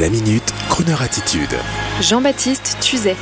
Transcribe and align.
La 0.00 0.08
minute, 0.08 0.54
Kroneur 0.70 1.02
attitude. 1.02 1.54
Jean-Baptiste 2.00 2.78
Tuzet. 2.80 3.14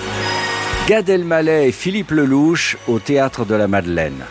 Gad 0.87 1.09
Elmaleh 1.09 1.67
et 1.67 1.73
Philippe 1.73 2.13
Lelouch 2.13 2.77
au 2.87 3.01
théâtre 3.01 3.45
de 3.45 3.57
la 3.57 3.67
Madeleine. 3.67 4.25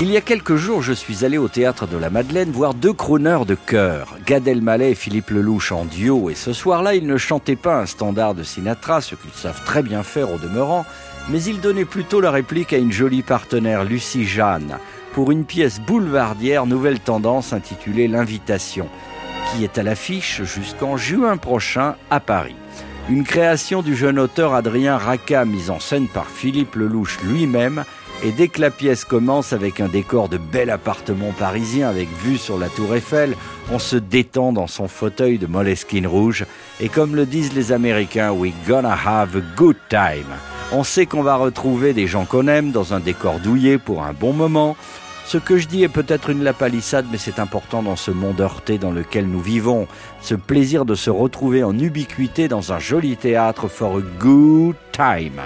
Il 0.00 0.10
y 0.10 0.16
a 0.16 0.22
quelques 0.22 0.56
jours, 0.56 0.80
je 0.80 0.94
suis 0.94 1.26
allé 1.26 1.36
au 1.36 1.48
théâtre 1.48 1.86
de 1.86 1.98
la 1.98 2.08
Madeleine 2.08 2.50
voir 2.52 2.72
deux 2.72 2.94
crooners 2.94 3.44
de 3.46 3.54
chœur, 3.54 4.16
Gad 4.26 4.48
Elmaleh 4.48 4.92
et 4.92 4.94
Philippe 4.94 5.28
Lelouch 5.28 5.72
en 5.72 5.84
duo, 5.84 6.30
et 6.30 6.34
ce 6.34 6.54
soir-là, 6.54 6.94
ils 6.94 7.06
ne 7.06 7.18
chantaient 7.18 7.54
pas 7.54 7.82
un 7.82 7.86
standard 7.86 8.34
de 8.34 8.42
Sinatra, 8.42 9.02
ce 9.02 9.14
qu'ils 9.14 9.34
savent 9.34 9.62
très 9.66 9.82
bien 9.82 10.02
faire 10.02 10.32
au 10.32 10.38
demeurant, 10.38 10.86
mais 11.28 11.42
ils 11.42 11.60
donnaient 11.60 11.84
plutôt 11.84 12.22
la 12.22 12.30
réplique 12.30 12.72
à 12.72 12.78
une 12.78 12.92
jolie 12.92 13.22
partenaire, 13.22 13.84
Lucie 13.84 14.24
Jeanne, 14.24 14.78
pour 15.12 15.30
une 15.30 15.44
pièce 15.44 15.80
boulevardière 15.80 16.66
nouvelle 16.66 17.00
tendance 17.00 17.52
intitulée 17.52 18.08
L'invitation, 18.08 18.88
qui 19.50 19.64
est 19.64 19.78
à 19.78 19.82
l'affiche 19.82 20.42
jusqu'en 20.42 20.96
juin 20.96 21.36
prochain 21.36 21.96
à 22.10 22.20
Paris. 22.20 22.56
Une 23.08 23.24
création 23.24 23.82
du 23.82 23.96
jeune 23.96 24.18
auteur 24.18 24.54
Adrien 24.54 24.96
Raca, 24.96 25.44
mise 25.44 25.70
en 25.70 25.80
scène 25.80 26.08
par 26.08 26.26
Philippe 26.26 26.76
Lelouch 26.76 27.18
lui-même, 27.24 27.84
et 28.24 28.30
dès 28.30 28.46
que 28.46 28.60
la 28.60 28.70
pièce 28.70 29.04
commence 29.04 29.52
avec 29.52 29.80
un 29.80 29.88
décor 29.88 30.28
de 30.28 30.38
bel 30.38 30.70
appartement 30.70 31.32
parisien 31.32 31.88
avec 31.88 32.08
vue 32.22 32.38
sur 32.38 32.56
la 32.56 32.68
tour 32.68 32.94
Eiffel, 32.94 33.34
on 33.72 33.80
se 33.80 33.96
détend 33.96 34.52
dans 34.52 34.68
son 34.68 34.86
fauteuil 34.86 35.38
de 35.38 35.48
moleskine 35.48 36.06
rouge 36.06 36.46
et 36.80 36.88
comme 36.88 37.16
le 37.16 37.26
disent 37.26 37.52
les 37.52 37.72
Américains, 37.72 38.30
we 38.30 38.52
gonna 38.68 38.94
have 38.94 39.36
a 39.36 39.40
good 39.56 39.76
time. 39.88 40.28
On 40.70 40.84
sait 40.84 41.06
qu'on 41.06 41.22
va 41.22 41.34
retrouver 41.34 41.92
des 41.92 42.06
gens 42.06 42.24
qu'on 42.24 42.46
aime 42.46 42.70
dans 42.70 42.94
un 42.94 43.00
décor 43.00 43.40
douillet 43.40 43.76
pour 43.76 44.04
un 44.04 44.12
bon 44.12 44.32
moment. 44.32 44.76
Ce 45.24 45.38
que 45.38 45.56
je 45.56 45.66
dis 45.66 45.82
est 45.82 45.88
peut-être 45.88 46.30
une 46.30 46.44
lapalissade, 46.44 47.06
mais 47.10 47.18
c'est 47.18 47.38
important 47.38 47.82
dans 47.82 47.96
ce 47.96 48.10
monde 48.10 48.40
heurté 48.40 48.78
dans 48.78 48.90
lequel 48.90 49.26
nous 49.26 49.40
vivons. 49.40 49.86
Ce 50.20 50.34
plaisir 50.34 50.84
de 50.84 50.94
se 50.94 51.10
retrouver 51.10 51.64
en 51.64 51.78
ubiquité 51.78 52.48
dans 52.48 52.72
un 52.72 52.78
joli 52.78 53.16
théâtre 53.16 53.68
for 53.68 53.98
a 53.98 54.00
good 54.18 54.76
time 54.92 55.40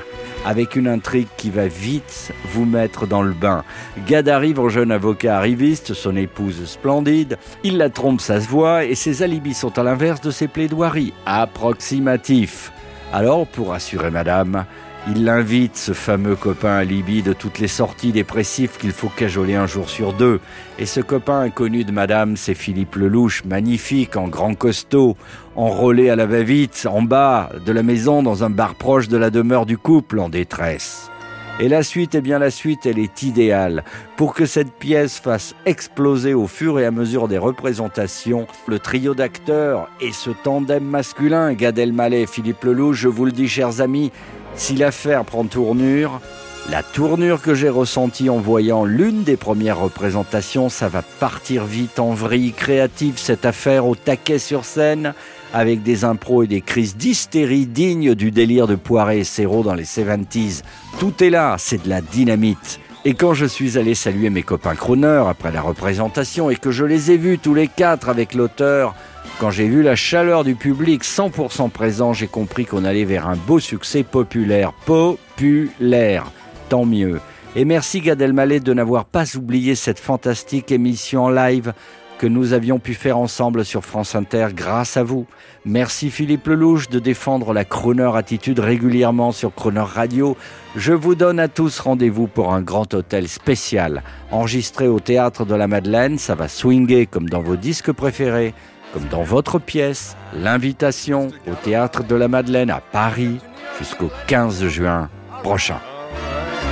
avec 0.47 0.77
une 0.77 0.87
intrigue 0.87 1.27
qui 1.37 1.51
va 1.51 1.67
vite 1.67 2.33
vous 2.53 2.65
mettre 2.65 3.07
dans 3.09 3.23
le 3.23 3.33
bain. 3.33 3.65
Gad 4.07 4.29
arrive 4.29 4.61
en 4.61 4.69
jeune 4.69 4.93
avocat 4.93 5.37
arriviste, 5.37 5.93
son 5.93 6.15
épouse 6.17 6.65
splendide, 6.67 7.37
il 7.65 7.79
la 7.79 7.91
trompe, 7.91 8.21
ça 8.21 8.41
se 8.41 8.49
voit, 8.49 8.85
et 8.85 8.95
ses 8.95 9.25
alibis 9.25 9.55
sont 9.55 9.77
à 9.77 9.83
l'inverse 9.83 10.21
de 10.21 10.31
ses 10.31 10.47
plaidoiries, 10.47 11.13
approximatifs. 11.27 12.73
Alors, 13.13 13.47
pour 13.47 13.73
assurer 13.75 14.11
madame, 14.11 14.67
il 15.09 15.25
l'invite, 15.25 15.77
ce 15.77 15.93
fameux 15.93 16.35
copain 16.35 16.75
alibi 16.75 17.23
de 17.23 17.33
toutes 17.33 17.59
les 17.59 17.69
sorties 17.69 18.13
dépressives 18.13 18.77
qu'il 18.79 18.93
faut 18.93 19.09
cajoler 19.09 19.55
un 19.55 19.67
jour 19.67 19.89
sur 19.89 20.13
deux. 20.13 20.41
Et 20.79 20.87
ce 20.87 21.01
copain 21.01 21.41
inconnu 21.41 21.85
de 21.85 21.93
madame, 21.93 22.37
c'est 22.37 22.55
Philippe 22.55 22.97
Lelouch, 22.97 23.45
magnifique, 23.45 24.17
en 24.17 24.27
grand 24.27 24.55
costaud, 24.55 25.17
enrôlé 25.55 26.11
à 26.11 26.17
la 26.17 26.27
va-vite, 26.27 26.89
en 26.91 27.03
bas 27.03 27.51
de 27.65 27.73
la 27.73 27.83
maison, 27.83 28.23
dans 28.23 28.43
un 28.43 28.51
bar 28.51 28.75
proche 28.75 29.09
de 29.09 29.17
la 29.17 29.31
demeure 29.31 29.65
du 29.65 29.79
couple, 29.79 30.19
en 30.19 30.29
détresse. 30.29 31.11
Et 31.59 31.69
la 31.71 31.83
suite, 31.83 32.15
eh 32.15 32.21
bien 32.21 32.39
la 32.39 32.51
suite, 32.51 32.85
elle 32.85 32.99
est 32.99 33.23
idéale. 33.23 33.83
Pour 34.19 34.35
que 34.35 34.45
cette 34.45 34.73
pièce 34.73 35.19
fasse 35.19 35.55
exploser 35.65 36.35
au 36.35 36.47
fur 36.47 36.79
et 36.79 36.85
à 36.85 36.91
mesure 36.91 37.29
des 37.29 37.39
représentations, 37.39 38.47
le 38.67 38.79
trio 38.79 39.15
d'acteurs 39.15 39.89
et 40.03 40.13
ce 40.13 40.29
tandem 40.29 40.85
masculin, 40.85 41.55
Gad 41.55 41.79
Elmaleh 41.79 42.27
Philippe 42.27 42.63
Lelouch, 42.65 42.97
je 42.97 43.09
vous 43.09 43.25
le 43.25 43.33
dis 43.33 43.49
chers 43.49 43.81
amis, 43.81 44.13
si 44.55 44.77
l'affaire 44.77 45.25
prend 45.25 45.45
tournure, 45.45 46.21
la 46.69 46.83
tournure 46.83 47.41
que 47.41 47.55
j'ai 47.55 47.71
ressentie 47.71 48.29
en 48.29 48.39
voyant 48.39 48.85
l'une 48.85 49.23
des 49.23 49.39
premières 49.39 49.79
représentations, 49.79 50.69
ça 50.69 50.89
va 50.89 51.03
partir 51.21 51.65
vite 51.65 51.99
en 51.99 52.11
vrille 52.11 52.53
créative, 52.53 53.15
cette 53.17 53.47
affaire 53.47 53.87
au 53.87 53.95
taquet 53.95 54.39
sur 54.39 54.67
scène, 54.67 55.15
avec 55.57 55.83
des 55.83 56.05
impros 56.05 56.43
et 56.43 56.47
des 56.47 56.61
crises 56.61 56.99
d'hystérie 56.99 57.65
dignes 57.65 58.15
du 58.15 58.31
délire 58.31 58.67
de 58.67 58.75
Poiré 58.75 59.21
et 59.21 59.25
Serrault 59.25 59.63
dans 59.63 59.73
les 59.73 59.87
70s. 59.87 60.63
Tout 60.99 61.25
est 61.25 61.31
là, 61.31 61.57
c'est 61.59 61.83
de 61.83 61.89
la 61.89 62.03
dynamite. 62.03 62.79
Et 63.07 63.15
quand 63.15 63.33
je 63.33 63.47
suis 63.47 63.79
allé 63.79 63.95
saluer 63.95 64.29
mes 64.29 64.43
copains 64.43 64.75
chroneurs 64.75 65.29
après 65.29 65.51
la 65.53 65.63
représentation 65.63 66.51
et 66.51 66.57
que 66.57 66.71
je 66.71 66.85
les 66.85 67.11
ai 67.11 67.17
vus 67.17 67.39
tous 67.39 67.55
les 67.55 67.69
quatre 67.69 68.11
avec 68.11 68.35
l'auteur, 68.35 68.95
quand 69.41 69.51
j'ai 69.51 69.67
vu 69.67 69.83
la 69.83 69.97
chaleur 69.97 70.45
du 70.45 70.57
public 70.57 71.03
100% 71.03 71.71
présent, 71.71 72.13
j'ai 72.13 72.27
compris 72.27 72.67
qu'on 72.67 72.85
allait 72.85 73.07
vers 73.07 73.27
un 73.27 73.37
beau 73.37 73.59
succès 73.59 74.03
populaire. 74.03 74.75
Populaire. 74.85 76.31
Tant 76.69 76.85
mieux. 76.85 77.19
Et 77.55 77.65
merci 77.65 78.03
Gad 78.03 78.21
Elmaleh 78.21 78.61
de 78.61 78.75
n'avoir 78.75 79.07
pas 79.07 79.39
oublié 79.39 79.75
cette 79.75 80.01
fantastique 80.01 80.71
émission 80.71 81.31
live 81.31 81.73
que 82.19 82.27
nous 82.27 82.53
avions 82.53 82.79
pu 82.79 82.95
faire 82.95 83.19
ensemble 83.19 83.65
sur 83.65 83.85
France 83.85 84.15
Inter 84.15 84.49
grâce 84.55 84.97
à 84.97 85.03
vous. 85.03 85.27
Merci 85.65 86.11
Philippe 86.11 86.47
Lelouch 86.47 86.89
de 86.89 86.99
défendre 86.99 87.53
la 87.53 87.65
Croner 87.65 88.11
attitude 88.15 88.59
régulièrement 88.59 89.33
sur 89.33 89.55
Croner 89.55 89.81
Radio. 89.81 90.37
Je 90.77 90.93
vous 90.93 91.15
donne 91.15 91.39
à 91.41 91.49
tous 91.49 91.79
rendez-vous 91.81 92.27
pour 92.27 92.53
un 92.53 92.63
grand 92.63 92.93
hôtel 92.95 93.29
spécial 93.29 94.03
enregistré 94.31 94.89
au 94.89 95.01
théâtre 95.01 95.45
de 95.45 95.55
la 95.55 95.67
Madeleine. 95.67 96.19
Ça 96.19 96.35
va 96.35 96.49
swinger 96.49 97.07
comme 97.07 97.29
dans 97.29 97.43
vos 97.43 97.57
disques 97.57 97.93
préférés 97.93 98.55
comme 98.93 99.09
dans 99.09 99.25
votre 99.25 99.59
pièce, 99.59 100.17
l'invitation 100.33 101.29
au 101.47 101.55
théâtre 101.55 102.03
de 102.03 102.15
la 102.15 102.29
Madeleine 102.29 102.71
à 102.71 102.81
Paris 102.81 103.39
jusqu'au 103.79 104.11
15 104.27 104.69
juin 104.69 105.11
prochain. 105.43 105.81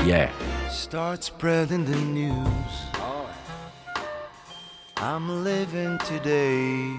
Yeah. 0.07 0.31
Start 0.71 1.23
spreading 1.23 1.85
the 1.85 1.97
news. 2.15 3.04
I'm 5.07 5.45
living 5.45 5.99
today. 6.07 6.97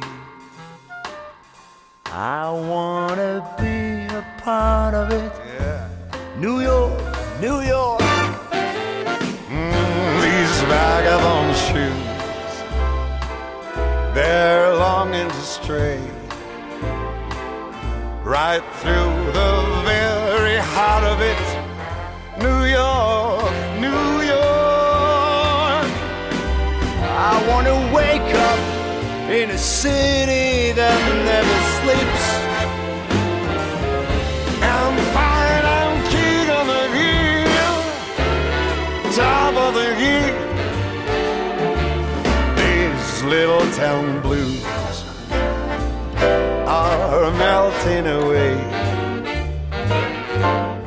I 2.06 2.52
wanna 2.52 3.42
be 3.58 4.06
a 4.14 4.24
part 4.44 4.94
of 4.94 5.12
it. 5.12 5.32
Yeah. 5.60 5.90
New 6.38 6.60
York, 6.60 7.02
New 7.42 7.62
York. 7.62 8.02
Mm, 9.50 10.22
these 10.22 10.56
vagabond 10.70 11.56
shoes. 11.66 12.54
They're 14.14 14.76
longing 14.76 15.28
to 15.28 15.44
stray 15.58 16.00
right 18.24 18.64
through 18.82 19.16
the 19.40 19.52
very 19.84 20.58
heart 20.58 21.06
of 21.06 21.22
it. 21.22 21.55
City 29.66 30.72
that 30.80 31.00
never 31.30 31.58
sleeps. 31.80 32.26
I'm 34.62 34.96
fine, 35.18 35.66
I'm 35.80 35.96
king 36.14 36.48
of 36.60 36.66
the 36.74 36.86
hill, 36.98 37.78
top 39.14 39.54
of 39.68 39.74
the 39.74 39.90
hill 39.96 40.46
little 43.30 43.66
town 43.72 44.22
blues 44.22 44.64
are 46.68 47.32
melting 47.32 48.06
away. 48.06 48.54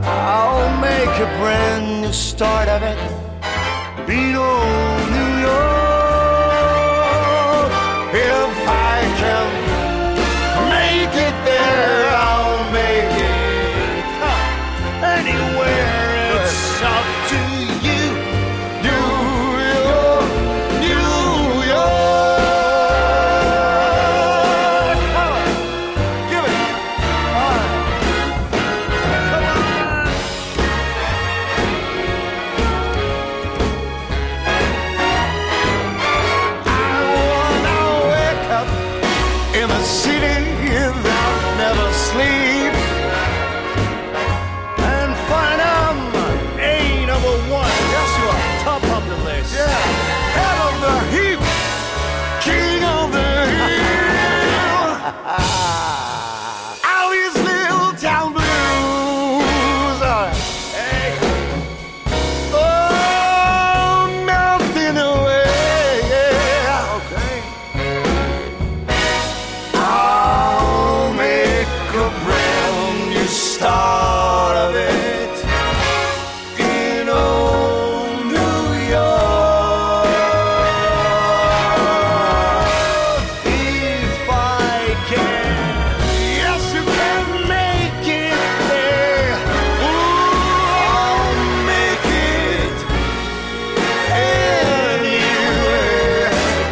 I'll 0.02 0.80
make 0.80 1.14
a 1.18 1.26
brand 1.40 2.02
new 2.02 2.12
start 2.12 2.68
of 2.68 2.82
it. 2.82 2.98
Beat 4.06 4.36
anywhere. 15.48 16.42
It's 16.42 16.82
up 16.82 17.28
to 17.28 17.62
you. 17.62 17.67
start 73.28 74.56
of 74.56 74.74
it 74.74 75.44
in 76.58 77.08
old 77.08 78.24
New 78.26 78.72
York. 78.88 80.08
If 83.44 84.30
I 84.30 84.96
can, 85.08 85.98
yes, 86.40 86.62
you 86.74 86.84
can 86.98 87.26
make 87.48 88.08
it 88.08 88.40
there. 88.72 89.36
Ooh, 89.84 90.32
I'll 90.96 91.40
make 91.66 92.06
it. 92.32 92.76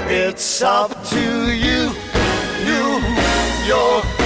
It's 0.08 0.62
up 0.62 0.90
to 1.10 1.52
you, 1.52 1.92
New 2.64 3.00
York. 3.66 4.25